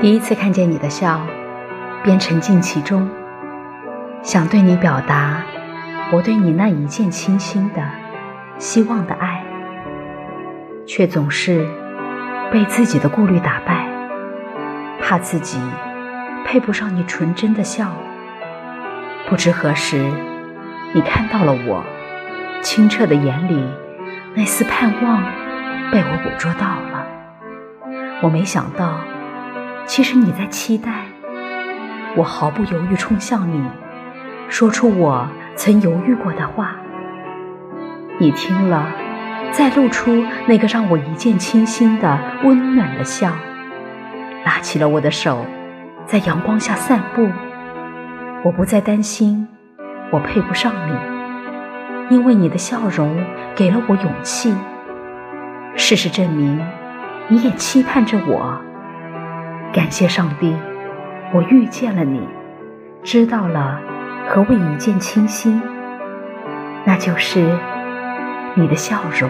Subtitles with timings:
[0.00, 1.20] 第一次看见你的笑，
[2.02, 3.08] 便沉浸其中，
[4.22, 5.42] 想对你表达
[6.12, 7.82] 我对你那一见倾心的
[8.58, 9.42] 希望的爱，
[10.86, 11.66] 却总是
[12.52, 13.88] 被自己的顾虑打败，
[15.00, 15.58] 怕自己
[16.44, 17.88] 配不上你纯真的笑。
[19.26, 20.04] 不知何时，
[20.92, 21.82] 你看到了我
[22.60, 23.66] 清澈的眼里
[24.34, 25.22] 那丝盼望，
[25.90, 27.06] 被我捕捉到了。
[28.20, 28.98] 我没想到。
[29.86, 30.90] 其实你在期待，
[32.16, 33.62] 我毫不犹豫冲向你，
[34.48, 36.76] 说出我曾犹豫过的话。
[38.18, 38.86] 你听了，
[39.50, 43.32] 再露出那个让我一见倾心的温暖的笑，
[44.44, 45.44] 拉起了我的手，
[46.06, 47.28] 在阳光下散步。
[48.42, 49.46] 我不再担心
[50.10, 53.16] 我配不上你，因为你的笑容
[53.54, 54.54] 给了我勇气。
[55.76, 56.60] 事实证明，
[57.28, 58.60] 你也期盼着我。
[59.74, 60.54] 感谢上帝，
[61.32, 62.20] 我遇见了你，
[63.02, 63.80] 知道了
[64.28, 65.60] 何谓一见倾心，
[66.84, 67.58] 那就是
[68.54, 69.28] 你的笑容。